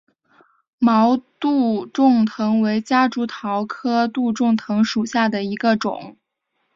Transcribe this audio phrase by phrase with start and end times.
[0.79, 6.17] 毛杜仲藤为夹竹桃科杜仲藤属下的一个种。